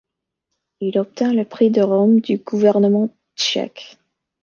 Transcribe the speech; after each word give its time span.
Il 0.79 0.97
obtint 0.97 1.31
le 1.31 1.45
Prix 1.45 1.69
de 1.69 1.83
Rome 1.83 2.21
du 2.21 2.39
gouvernement 2.39 3.15
tchèque. 3.35 3.99